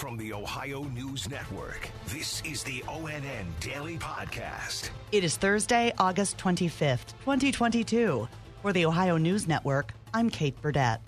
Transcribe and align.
From 0.00 0.16
the 0.16 0.32
Ohio 0.32 0.84
News 0.84 1.28
Network, 1.28 1.90
this 2.06 2.42
is 2.46 2.62
the 2.62 2.80
ONN 2.88 3.44
Daily 3.60 3.98
Podcast. 3.98 4.88
It 5.12 5.24
is 5.24 5.36
Thursday, 5.36 5.92
August 5.98 6.38
25th, 6.38 7.12
2022. 7.20 8.26
For 8.62 8.72
the 8.72 8.86
Ohio 8.86 9.18
News 9.18 9.46
Network, 9.46 9.92
I'm 10.14 10.30
Kate 10.30 10.58
Burdett. 10.62 11.02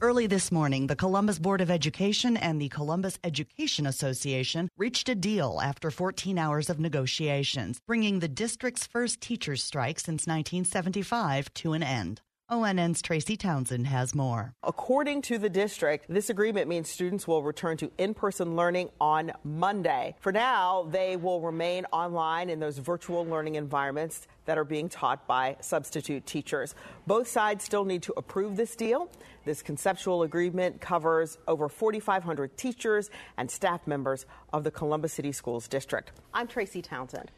Early 0.00 0.28
this 0.28 0.52
morning, 0.52 0.86
the 0.86 0.94
Columbus 0.94 1.40
Board 1.40 1.60
of 1.60 1.68
Education 1.68 2.36
and 2.36 2.62
the 2.62 2.68
Columbus 2.68 3.18
Education 3.24 3.86
Association 3.86 4.68
reached 4.78 5.08
a 5.08 5.16
deal 5.16 5.60
after 5.60 5.90
14 5.90 6.38
hours 6.38 6.70
of 6.70 6.78
negotiations, 6.78 7.80
bringing 7.88 8.20
the 8.20 8.28
district's 8.28 8.86
first 8.86 9.20
teachers' 9.20 9.64
strike 9.64 9.98
since 9.98 10.28
1975 10.28 11.52
to 11.54 11.72
an 11.72 11.82
end. 11.82 12.20
ONN's 12.52 13.00
Tracy 13.00 13.34
Townsend 13.34 13.86
has 13.86 14.14
more. 14.14 14.52
According 14.62 15.22
to 15.22 15.38
the 15.38 15.48
district, 15.48 16.04
this 16.10 16.28
agreement 16.28 16.68
means 16.68 16.90
students 16.90 17.26
will 17.26 17.42
return 17.42 17.78
to 17.78 17.90
in 17.96 18.12
person 18.12 18.56
learning 18.56 18.90
on 19.00 19.32
Monday. 19.42 20.14
For 20.20 20.32
now, 20.32 20.86
they 20.90 21.16
will 21.16 21.40
remain 21.40 21.86
online 21.92 22.50
in 22.50 22.60
those 22.60 22.76
virtual 22.76 23.24
learning 23.24 23.54
environments 23.54 24.28
that 24.44 24.58
are 24.58 24.64
being 24.64 24.90
taught 24.90 25.26
by 25.26 25.56
substitute 25.60 26.26
teachers. 26.26 26.74
Both 27.06 27.28
sides 27.28 27.64
still 27.64 27.86
need 27.86 28.02
to 28.02 28.12
approve 28.18 28.56
this 28.56 28.76
deal. 28.76 29.10
This 29.46 29.62
conceptual 29.62 30.22
agreement 30.22 30.78
covers 30.78 31.38
over 31.48 31.70
4,500 31.70 32.58
teachers 32.58 33.08
and 33.38 33.50
staff 33.50 33.86
members 33.86 34.26
of 34.52 34.62
the 34.62 34.70
Columbus 34.70 35.14
City 35.14 35.32
Schools 35.32 35.68
District. 35.68 36.12
I'm 36.34 36.48
Tracy 36.48 36.82
Townsend. 36.82 37.30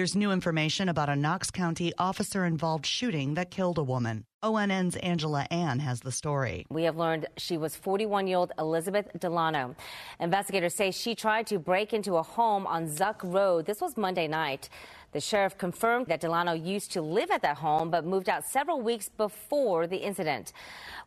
There's 0.00 0.16
new 0.16 0.32
information 0.32 0.88
about 0.88 1.10
a 1.10 1.14
Knox 1.14 1.50
County 1.50 1.92
officer 1.98 2.46
involved 2.46 2.86
shooting 2.86 3.34
that 3.34 3.50
killed 3.50 3.76
a 3.76 3.82
woman. 3.82 4.24
ONN's 4.42 4.96
Angela 4.96 5.46
An 5.50 5.80
has 5.80 6.00
the 6.00 6.10
story. 6.10 6.64
We 6.70 6.84
have 6.84 6.96
learned 6.96 7.26
she 7.36 7.58
was 7.58 7.76
41 7.76 8.26
year 8.26 8.38
old 8.38 8.52
Elizabeth 8.58 9.08
Delano. 9.18 9.76
Investigators 10.18 10.72
say 10.72 10.90
she 10.90 11.14
tried 11.14 11.46
to 11.48 11.58
break 11.58 11.92
into 11.92 12.16
a 12.16 12.22
home 12.22 12.66
on 12.66 12.86
Zuck 12.88 13.16
Road. 13.22 13.66
This 13.66 13.82
was 13.82 13.98
Monday 13.98 14.26
night. 14.26 14.70
The 15.12 15.20
sheriff 15.20 15.58
confirmed 15.58 16.06
that 16.06 16.20
Delano 16.20 16.52
used 16.52 16.92
to 16.92 17.02
live 17.02 17.30
at 17.32 17.42
that 17.42 17.56
home 17.56 17.90
but 17.90 18.04
moved 18.04 18.28
out 18.28 18.44
several 18.44 18.80
weeks 18.80 19.08
before 19.08 19.88
the 19.88 19.96
incident. 19.96 20.52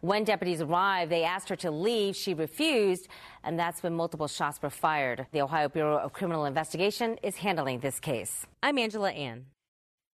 When 0.02 0.26
deputies 0.26 0.62
arrived, 0.62 1.10
they 1.10 1.24
asked 1.24 1.48
her 1.48 1.56
to 1.58 1.72
leave. 1.72 2.16
She 2.16 2.34
refused, 2.34 3.08
and 3.46 3.58
that's 3.58 3.82
when 3.82 3.94
multiple 3.94 4.28
shots 4.28 4.62
were 4.62 4.70
fired. 4.70 5.26
The 5.32 5.42
Ohio 5.42 5.70
Bureau 5.70 5.98
of 5.98 6.12
Criminal 6.12 6.44
Investigation 6.44 7.18
is 7.24 7.38
handling 7.38 7.80
this 7.80 8.02
case. 8.02 8.46
I'm 8.62 8.78
Angela 8.78 9.12
An. 9.12 9.46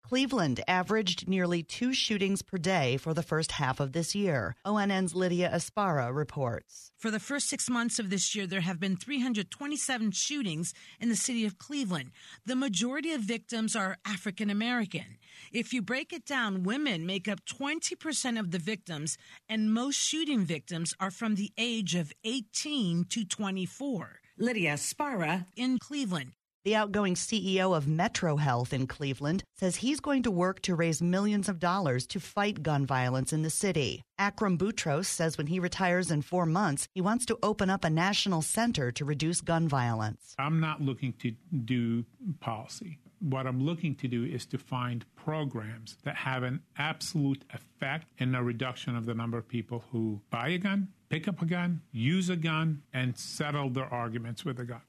Cleveland 0.04 0.62
averaged 0.68 1.28
nearly 1.28 1.62
two 1.62 1.94
shootings 1.94 2.42
per 2.42 2.58
day 2.58 2.98
for 2.98 3.14
the 3.14 3.22
first 3.24 3.54
half 3.54 3.80
of 3.80 3.92
this 3.92 4.16
year. 4.16 4.56
ONN's 4.66 5.14
Lydia 5.14 5.52
Esparra 5.54 6.14
reports. 6.14 6.92
For 6.98 7.12
the 7.12 7.20
first 7.20 7.48
six 7.48 7.70
months 7.70 8.00
of 8.00 8.10
this 8.10 8.34
year, 8.36 8.48
there 8.48 8.62
have 8.62 8.80
been 8.80 8.98
327 8.98 10.12
shootings 10.12 10.74
in 11.00 11.10
the 11.10 11.16
city 11.16 11.46
of 11.46 11.58
Cleveland. 11.58 12.12
The 12.46 12.56
majority 12.56 13.12
of 13.12 13.22
victims 13.22 13.76
are 13.76 13.98
African 14.06 14.50
American. 14.50 15.18
If 15.52 15.74
you 15.74 15.82
break 15.82 16.12
it 16.12 16.26
down, 16.26 16.64
women 16.64 17.06
make 17.06 17.28
up 17.28 17.46
20% 17.46 18.40
of 18.40 18.52
the 18.52 18.60
victims, 18.60 19.18
and 19.48 19.74
most 19.74 19.96
shooting 19.96 20.44
victims 20.44 20.94
are 21.00 21.12
from 21.12 21.36
the 21.36 21.52
age 21.58 21.96
of 21.96 22.12
18 22.24 23.06
to 23.10 23.26
24. 23.26 24.20
Lydia 24.38 24.74
Esparra 24.74 25.46
in 25.56 25.78
Cleveland. 25.78 26.32
The 26.66 26.76
outgoing 26.76 27.16
CEO 27.16 27.74
of 27.76 27.88
Metro 27.88 28.36
Health 28.36 28.74
in 28.74 28.86
Cleveland 28.86 29.46
says 29.56 29.78
he's 29.78 30.02
going 30.02 30.24
to 30.24 30.32
work 30.32 30.62
to 30.64 30.76
raise 30.76 31.02
millions 31.02 31.48
of 31.48 31.58
dollars 31.58 32.06
to 32.08 32.20
fight 32.20 32.62
gun 32.62 32.86
violence 32.86 33.32
in 33.32 33.44
the 33.44 33.50
city. 33.50 34.02
Akram 34.18 34.58
Boutros 34.58 35.06
says 35.06 35.38
when 35.38 35.48
he 35.48 35.58
retires 35.58 36.12
in 36.12 36.22
four 36.22 36.46
months, 36.46 36.90
he 36.94 37.00
wants 37.00 37.26
to 37.28 37.40
open 37.42 37.70
up 37.70 37.86
a 37.86 37.90
national 37.90 38.42
center 38.42 38.92
to 38.92 39.06
reduce 39.06 39.40
gun 39.40 39.70
violence. 39.70 40.36
I'm 40.38 40.60
not 40.60 40.82
looking 40.82 41.14
to 41.20 41.32
do 41.64 42.04
policy. 42.42 43.00
What 43.22 43.48
I'm 43.48 43.62
looking 43.62 43.96
to 43.96 44.10
do 44.10 44.26
is 44.26 44.46
to 44.48 44.58
find 44.58 45.06
programs 45.16 45.96
that 46.04 46.18
have 46.18 46.44
an 46.44 46.60
absolute 46.78 47.46
effect 47.54 48.08
in 48.18 48.34
the 48.34 48.44
reduction 48.44 48.98
of 48.98 49.06
the 49.06 49.14
number 49.14 49.38
of 49.38 49.48
people 49.48 49.86
who 49.94 50.20
buy 50.30 50.50
a 50.50 50.58
gun, 50.58 50.90
pick 51.08 51.30
up 51.30 51.42
a 51.42 51.46
gun, 51.46 51.80
use 51.94 52.30
a 52.30 52.36
gun, 52.36 52.82
and 52.94 53.18
settle 53.18 53.70
their 53.70 53.92
arguments 53.94 54.44
with 54.44 54.60
a 54.60 54.66
gun. 54.66 54.82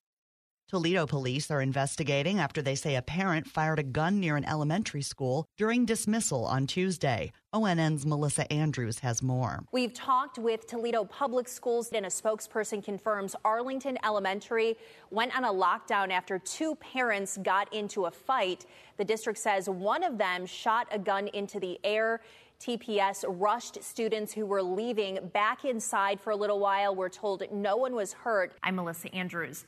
Toledo 0.71 1.05
police 1.05 1.51
are 1.51 1.61
investigating 1.61 2.39
after 2.39 2.63
they 2.63 2.77
say 2.77 2.95
a 2.95 3.03
parent 3.03 3.49
fired 3.49 3.81
a 3.81 3.83
gun 3.83 4.21
near 4.21 4.37
an 4.37 4.45
elementary 4.45 5.03
school 5.03 5.45
during 5.57 5.85
dismissal 5.85 6.45
on 6.45 6.69
Tuesday. 6.69 7.33
ONN's 7.53 8.07
Melissa 8.07 8.51
Andrews 8.53 9.01
has 9.01 9.21
more. 9.21 9.65
We've 9.73 9.93
talked 9.93 10.39
with 10.39 10.69
Toledo 10.69 11.05
Public 11.07 11.49
Schools, 11.49 11.91
and 11.93 12.07
a 12.07 12.09
spokesperson 12.09 12.85
confirms 12.85 13.35
Arlington 13.45 13.99
Elementary 14.05 14.77
went 15.11 15.37
on 15.37 15.43
a 15.43 15.53
lockdown 15.53 16.13
after 16.13 16.39
two 16.39 16.77
parents 16.77 17.37
got 17.43 17.75
into 17.75 18.05
a 18.05 18.11
fight. 18.13 18.67
The 18.97 19.05
district 19.05 19.41
says 19.41 19.69
one 19.69 20.05
of 20.05 20.19
them 20.19 20.47
shot 20.47 20.87
a 20.93 21.01
gun 21.01 21.27
into 21.35 21.59
the 21.59 21.81
air. 21.83 22.21
TPS 22.61 23.25
rushed 23.27 23.83
students 23.83 24.33
who 24.33 24.47
were 24.47 24.63
leaving 24.63 25.19
back 25.33 25.65
inside 25.65 26.21
for 26.21 26.31
a 26.31 26.37
little 26.37 26.61
while. 26.61 26.95
We're 26.95 27.09
told 27.09 27.43
no 27.51 27.77
one 27.77 27.97
was 27.97 28.13
hurt. 28.13 28.55
I'm 28.63 28.77
Melissa 28.77 29.13
Andrews. 29.13 29.67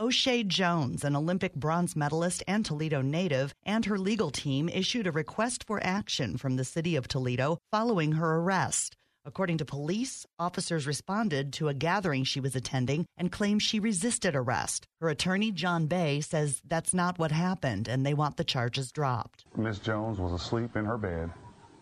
Oshae 0.00 0.46
Jones, 0.46 1.04
an 1.04 1.14
Olympic 1.14 1.54
bronze 1.54 1.94
medalist 1.94 2.42
and 2.48 2.64
Toledo 2.64 3.02
native, 3.02 3.52
and 3.66 3.84
her 3.84 3.98
legal 3.98 4.30
team 4.30 4.70
issued 4.70 5.06
a 5.06 5.12
request 5.12 5.62
for 5.66 5.78
action 5.84 6.38
from 6.38 6.56
the 6.56 6.64
city 6.64 6.96
of 6.96 7.06
Toledo 7.06 7.58
following 7.70 8.12
her 8.12 8.36
arrest. 8.36 8.96
According 9.26 9.58
to 9.58 9.66
police, 9.66 10.24
officers 10.38 10.86
responded 10.86 11.52
to 11.52 11.68
a 11.68 11.74
gathering 11.74 12.24
she 12.24 12.40
was 12.40 12.56
attending 12.56 13.04
and 13.18 13.30
claimed 13.30 13.60
she 13.60 13.78
resisted 13.78 14.34
arrest. 14.34 14.86
Her 15.02 15.10
attorney, 15.10 15.52
John 15.52 15.86
Bay, 15.86 16.22
says 16.22 16.62
that's 16.66 16.94
not 16.94 17.18
what 17.18 17.30
happened 17.30 17.86
and 17.86 18.06
they 18.06 18.14
want 18.14 18.38
the 18.38 18.42
charges 18.44 18.92
dropped. 18.92 19.44
Miss 19.54 19.78
Jones 19.78 20.18
was 20.18 20.32
asleep 20.32 20.76
in 20.76 20.86
her 20.86 20.96
bed 20.96 21.28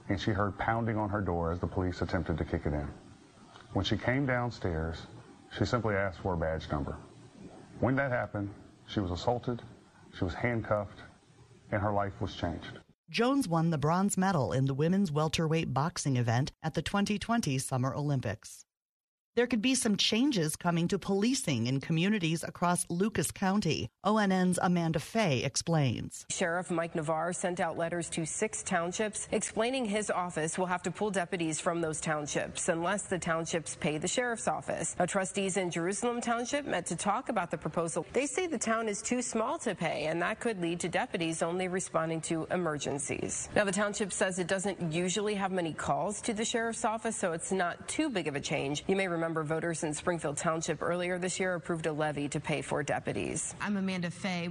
and 0.08 0.20
she 0.20 0.32
heard 0.32 0.58
pounding 0.58 0.96
on 0.96 1.08
her 1.08 1.20
door 1.20 1.52
as 1.52 1.60
the 1.60 1.68
police 1.68 2.02
attempted 2.02 2.36
to 2.38 2.44
kick 2.44 2.66
it 2.66 2.72
in. 2.72 2.88
When 3.74 3.84
she 3.84 3.96
came 3.96 4.26
downstairs, 4.26 5.06
she 5.56 5.64
simply 5.64 5.94
asked 5.94 6.18
for 6.18 6.34
a 6.34 6.36
badge 6.36 6.68
number. 6.68 6.98
When 7.80 7.94
that 7.94 8.10
happened, 8.10 8.50
she 8.86 8.98
was 8.98 9.12
assaulted, 9.12 9.62
she 10.16 10.24
was 10.24 10.34
handcuffed, 10.34 10.98
and 11.70 11.80
her 11.80 11.92
life 11.92 12.20
was 12.20 12.34
changed. 12.34 12.80
Jones 13.08 13.46
won 13.46 13.70
the 13.70 13.78
bronze 13.78 14.18
medal 14.18 14.52
in 14.52 14.66
the 14.66 14.74
women's 14.74 15.12
welterweight 15.12 15.72
boxing 15.72 16.16
event 16.16 16.50
at 16.62 16.74
the 16.74 16.82
2020 16.82 17.56
Summer 17.58 17.94
Olympics. 17.94 18.64
There 19.38 19.46
could 19.46 19.62
be 19.62 19.76
some 19.76 19.96
changes 19.96 20.56
coming 20.56 20.88
to 20.88 20.98
policing 20.98 21.68
in 21.68 21.78
communities 21.78 22.42
across 22.42 22.84
Lucas 22.90 23.30
County. 23.30 23.88
ONN's 24.02 24.58
Amanda 24.60 24.98
Fay 24.98 25.44
explains. 25.44 26.26
Sheriff 26.28 26.72
Mike 26.72 26.96
Navarre 26.96 27.32
sent 27.32 27.60
out 27.60 27.78
letters 27.78 28.10
to 28.10 28.26
six 28.26 28.64
townships 28.64 29.28
explaining 29.30 29.84
his 29.84 30.10
office 30.10 30.58
will 30.58 30.66
have 30.66 30.82
to 30.82 30.90
pull 30.90 31.12
deputies 31.12 31.60
from 31.60 31.80
those 31.80 32.00
townships 32.00 32.68
unless 32.68 33.04
the 33.04 33.16
townships 33.16 33.76
pay 33.76 33.96
the 33.96 34.08
sheriff's 34.08 34.48
office. 34.48 34.96
Now, 34.98 35.06
trustees 35.06 35.56
in 35.56 35.70
Jerusalem 35.70 36.20
Township 36.20 36.66
met 36.66 36.86
to 36.86 36.96
talk 36.96 37.28
about 37.28 37.52
the 37.52 37.58
proposal. 37.58 38.04
They 38.12 38.26
say 38.26 38.48
the 38.48 38.58
town 38.58 38.88
is 38.88 39.00
too 39.00 39.22
small 39.22 39.56
to 39.60 39.76
pay, 39.76 40.06
and 40.06 40.20
that 40.20 40.40
could 40.40 40.60
lead 40.60 40.80
to 40.80 40.88
deputies 40.88 41.42
only 41.42 41.68
responding 41.68 42.20
to 42.22 42.48
emergencies. 42.50 43.48
Now, 43.54 43.62
the 43.62 43.70
township 43.70 44.12
says 44.12 44.40
it 44.40 44.48
doesn't 44.48 44.92
usually 44.92 45.36
have 45.36 45.52
many 45.52 45.74
calls 45.74 46.20
to 46.22 46.34
the 46.34 46.44
sheriff's 46.44 46.84
office, 46.84 47.16
so 47.16 47.30
it's 47.30 47.52
not 47.52 47.86
too 47.86 48.10
big 48.10 48.26
of 48.26 48.34
a 48.34 48.40
change. 48.40 48.82
You 48.88 48.96
may 48.96 49.06
remember 49.06 49.27
remember 49.28 49.44
voters 49.44 49.84
in 49.84 49.92
Springfield 49.92 50.38
Township 50.38 50.80
earlier 50.80 51.18
this 51.18 51.38
year 51.38 51.52
approved 51.52 51.84
a 51.84 51.92
levy 51.92 52.30
to 52.30 52.40
pay 52.40 52.62
for 52.62 52.82
deputies. 52.82 53.54
I'm 53.60 53.76
Amanda 53.76 54.10
Fay. 54.10 54.50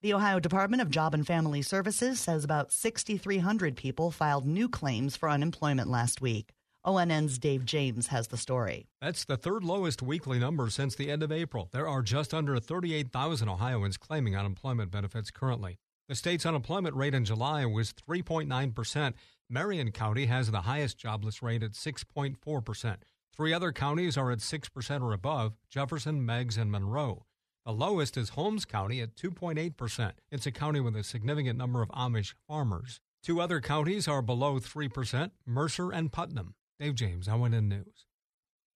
The 0.00 0.14
Ohio 0.14 0.40
Department 0.40 0.80
of 0.80 0.88
Job 0.88 1.12
and 1.12 1.26
Family 1.26 1.60
Services 1.60 2.18
says 2.18 2.42
about 2.42 2.72
6,300 2.72 3.76
people 3.76 4.10
filed 4.10 4.46
new 4.46 4.66
claims 4.66 5.14
for 5.14 5.28
unemployment 5.28 5.90
last 5.90 6.22
week. 6.22 6.52
ONN's 6.86 7.38
Dave 7.38 7.66
James 7.66 8.06
has 8.06 8.28
the 8.28 8.38
story. 8.38 8.86
That's 9.02 9.26
the 9.26 9.36
third 9.36 9.62
lowest 9.62 10.00
weekly 10.00 10.38
number 10.38 10.70
since 10.70 10.94
the 10.94 11.10
end 11.10 11.22
of 11.22 11.30
April. 11.30 11.68
There 11.70 11.86
are 11.86 12.00
just 12.00 12.32
under 12.32 12.58
38,000 12.58 13.46
Ohioans 13.46 13.98
claiming 13.98 14.34
unemployment 14.34 14.90
benefits 14.90 15.30
currently. 15.30 15.76
The 16.08 16.14
state's 16.14 16.46
unemployment 16.46 16.96
rate 16.96 17.14
in 17.14 17.26
July 17.26 17.66
was 17.66 17.92
3.9%. 17.92 19.12
Marion 19.50 19.92
County 19.92 20.24
has 20.26 20.50
the 20.50 20.62
highest 20.62 20.96
jobless 20.96 21.42
rate 21.42 21.62
at 21.62 21.72
6.4%. 21.72 22.96
Three 23.38 23.52
other 23.52 23.70
counties 23.70 24.16
are 24.16 24.32
at 24.32 24.38
6% 24.38 25.00
or 25.00 25.12
above 25.12 25.52
Jefferson, 25.70 26.26
Meigs, 26.26 26.56
and 26.58 26.72
Monroe. 26.72 27.24
The 27.64 27.70
lowest 27.70 28.16
is 28.16 28.30
Holmes 28.30 28.64
County 28.64 29.00
at 29.00 29.14
2.8%. 29.14 30.12
It's 30.32 30.46
a 30.46 30.50
county 30.50 30.80
with 30.80 30.96
a 30.96 31.04
significant 31.04 31.56
number 31.56 31.80
of 31.80 31.88
Amish 31.90 32.34
farmers. 32.48 32.98
Two 33.22 33.40
other 33.40 33.60
counties 33.60 34.08
are 34.08 34.22
below 34.22 34.58
3% 34.58 35.30
Mercer 35.46 35.92
and 35.92 36.10
Putnam. 36.10 36.56
Dave 36.80 36.96
James, 36.96 37.28
ONN 37.28 37.68
News. 37.68 38.07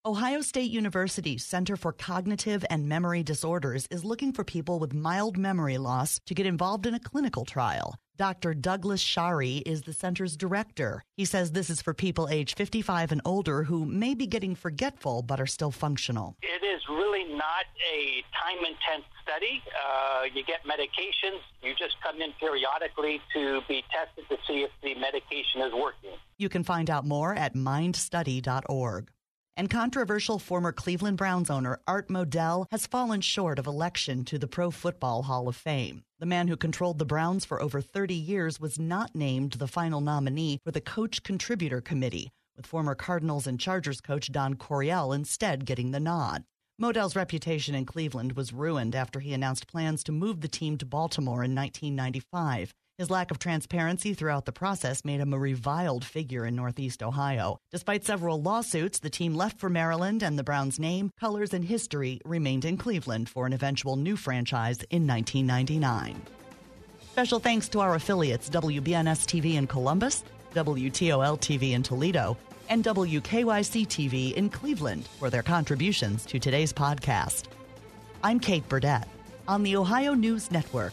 Ohio 0.05 0.41
State 0.41 0.73
University's 0.73 1.45
Center 1.47 1.77
for 1.77 1.93
Cognitive 1.93 2.65
and 2.69 2.89
Memory 2.89 3.23
Disorders 3.23 3.87
is 3.89 4.05
looking 4.05 4.33
for 4.33 4.43
people 4.43 4.81
with 4.81 4.93
mild 4.93 5.39
memory 5.39 5.79
loss 5.79 6.19
to 6.27 6.35
get 6.35 6.45
involved 6.45 6.87
in 6.87 6.95
a 6.95 6.99
clinical 6.99 7.45
trial. 7.45 7.95
Dr. 8.17 8.53
Douglas 8.53 9.01
Scharre 9.01 9.63
is 9.65 9.83
the 9.83 9.93
center's 9.93 10.37
director. 10.37 11.05
He 11.17 11.25
says 11.25 11.53
this 11.53 11.71
is 11.71 11.81
for 11.81 11.95
people 11.95 12.29
age 12.29 12.57
55 12.57 13.13
and 13.13 13.21
older 13.25 13.63
who 13.63 13.87
may 13.87 14.15
be 14.15 14.27
getting 14.27 14.57
forgetful 14.57 15.23
but 15.23 15.41
are 15.41 15.47
still 15.47 15.71
functional. 15.71 16.35
It 16.43 16.65
is 16.65 16.83
really 16.89 17.33
not 17.35 17.67
a 17.95 18.25
time 18.43 18.59
intense 18.59 19.07
study. 19.23 19.63
Uh, 19.71 20.25
you 20.35 20.43
get 20.43 20.65
medications, 20.65 21.39
you 21.63 21.77
just 21.79 21.95
come 22.03 22.21
in 22.21 22.33
periodically 22.41 23.21
to 23.35 23.61
be 23.69 23.85
tested 23.93 24.25
to 24.29 24.37
see 24.49 24.65
if 24.65 24.71
the 24.83 24.97
medication 24.97 25.61
is 25.61 25.73
working. 25.73 26.19
You 26.39 26.49
can 26.49 26.65
find 26.65 26.91
out 26.91 27.07
more 27.07 27.37
at 27.37 27.55
mindstudy.org. 27.55 29.13
And 29.55 29.69
controversial 29.69 30.39
former 30.39 30.73
Cleveland 30.73 31.19
Browns 31.19 31.51
owner 31.51 31.79
Art 31.87 32.09
Modell 32.09 32.65
has 32.71 32.87
fallen 32.87 33.21
short 33.21 33.59
of 33.59 33.67
election 33.67 34.25
to 34.25 34.39
the 34.39 34.49
Pro 34.49 34.71
Football 34.71 35.25
Hall 35.25 35.47
of 35.47 35.57
Fame. 35.57 36.05
The 36.19 36.27
man 36.27 36.49
who 36.49 36.57
controlled 36.57 36.99
the 36.99 37.05
Browns 37.05 37.45
for 37.45 37.61
over 37.61 37.83
30 37.83 38.15
years 38.15 38.59
was 38.59 38.79
not 38.79 39.15
named 39.15 39.53
the 39.53 39.69
final 39.69 40.01
nominee 40.01 40.59
for 40.65 40.71
the 40.71 40.81
Coach 40.81 41.23
Contributor 41.23 41.83
Committee, 41.83 42.31
with 42.57 42.65
former 42.65 42.95
Cardinals 42.95 43.47
and 43.47 43.61
Chargers 43.61 44.01
coach 44.01 44.33
Don 44.33 44.55
Coryell 44.55 45.13
instead 45.13 45.67
getting 45.67 45.91
the 45.91 46.01
nod. 46.01 46.45
Modell's 46.81 47.15
reputation 47.15 47.75
in 47.75 47.85
Cleveland 47.85 48.33
was 48.33 48.55
ruined 48.55 48.95
after 48.95 49.21
he 49.21 49.35
announced 49.35 49.69
plans 49.69 50.03
to 50.05 50.13
move 50.13 50.41
the 50.41 50.49
team 50.49 50.79
to 50.79 50.87
Baltimore 50.87 51.45
in 51.45 51.55
1995. 51.55 52.73
His 52.99 53.09
lack 53.09 53.31
of 53.31 53.39
transparency 53.39 54.13
throughout 54.13 54.45
the 54.45 54.53
process 54.53 55.03
made 55.05 55.21
him 55.21 55.33
a 55.33 55.39
reviled 55.39 56.05
figure 56.05 56.45
in 56.45 56.55
Northeast 56.55 57.03
Ohio. 57.03 57.59
Despite 57.71 58.05
several 58.05 58.43
lawsuits, 58.43 58.99
the 58.99 59.09
team 59.09 59.35
left 59.35 59.59
for 59.59 59.71
Maryland 59.71 60.23
and 60.23 60.39
the 60.39 60.45
Browns' 60.45 60.79
name, 60.79 61.11
colors, 61.19 61.55
and 61.55 61.65
history 61.65 62.21
remained 62.27 62.67
in 62.67 62.77
Cleveland 62.77 63.31
for 63.31 63.47
an 63.47 63.55
eventual 63.55 63.97
new 63.97 64.15
franchise 64.15 64.83
in 64.91 65.07
1999. 65.07 66.21
Special 67.13 67.41
thanks 67.41 67.69
to 67.71 67.81
our 67.81 67.95
affiliates 67.95 68.51
WBNS 68.51 69.25
TV 69.27 69.55
in 69.55 69.67
Columbus, 69.67 70.23
WTOL 70.55 71.41
TV 71.41 71.73
in 71.73 71.83
Toledo, 71.83 72.37
and 72.69 72.85
WKYC 72.85 73.87
TV 73.87 74.35
in 74.35 74.51
Cleveland 74.51 75.07
for 75.19 75.31
their 75.31 75.43
contributions 75.43 76.27
to 76.27 76.39
today's 76.39 76.75
podcast. 76.75 77.45
I'm 78.23 78.39
Kate 78.39 78.69
Burdett 78.69 79.09
on 79.49 79.63
the 79.63 79.77
Ohio 79.77 80.13
News 80.13 80.51
Network. 80.51 80.93